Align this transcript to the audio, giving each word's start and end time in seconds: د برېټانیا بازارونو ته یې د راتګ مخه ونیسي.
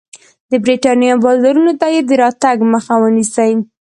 د 0.51 0.53
برېټانیا 0.63 1.13
بازارونو 1.25 1.73
ته 1.79 1.87
یې 1.93 2.01
د 2.09 2.11
راتګ 2.21 2.57
مخه 2.73 2.93
ونیسي. 2.99 3.51